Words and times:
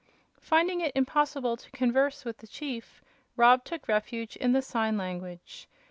Finding 0.41 0.81
it 0.81 0.93
impossible 0.95 1.55
to 1.55 1.69
converse 1.69 2.25
with 2.25 2.37
the 2.39 2.47
chief, 2.47 3.03
Rob 3.37 3.63
took 3.63 3.87
refuge 3.87 4.35
in 4.35 4.51
the 4.51 4.63
sign 4.63 4.97
language. 4.97 5.67